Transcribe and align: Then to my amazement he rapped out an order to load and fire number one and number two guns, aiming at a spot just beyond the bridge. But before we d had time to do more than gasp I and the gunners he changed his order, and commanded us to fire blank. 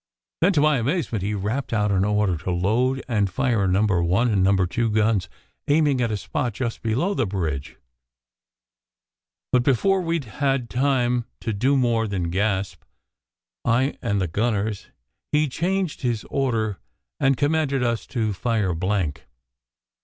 Then 0.41 0.51
to 0.53 0.61
my 0.61 0.79
amazement 0.79 1.21
he 1.21 1.35
rapped 1.35 1.71
out 1.71 1.91
an 1.91 2.03
order 2.03 2.35
to 2.37 2.49
load 2.49 3.03
and 3.07 3.29
fire 3.29 3.67
number 3.67 4.01
one 4.01 4.29
and 4.31 4.41
number 4.43 4.65
two 4.65 4.89
guns, 4.89 5.29
aiming 5.67 6.01
at 6.01 6.09
a 6.09 6.17
spot 6.17 6.53
just 6.55 6.81
beyond 6.81 7.17
the 7.19 7.27
bridge. 7.27 7.77
But 9.51 9.61
before 9.61 10.01
we 10.01 10.17
d 10.17 10.27
had 10.27 10.71
time 10.71 11.25
to 11.41 11.53
do 11.53 11.77
more 11.77 12.07
than 12.07 12.31
gasp 12.31 12.81
I 13.63 13.95
and 14.01 14.19
the 14.19 14.27
gunners 14.27 14.87
he 15.31 15.47
changed 15.47 16.01
his 16.01 16.23
order, 16.31 16.79
and 17.19 17.37
commanded 17.37 17.83
us 17.83 18.07
to 18.07 18.33
fire 18.33 18.73
blank. 18.73 19.27